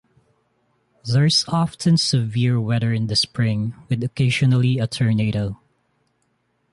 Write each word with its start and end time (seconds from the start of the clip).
There 1.05 1.25
is 1.25 1.45
often 1.47 1.95
severe 1.95 2.59
weather 2.59 2.91
in 2.91 3.05
the 3.05 3.15
spring, 3.15 3.75
with 3.87 4.03
occasionally 4.03 4.79
a 4.79 4.87
tornado. 4.87 5.59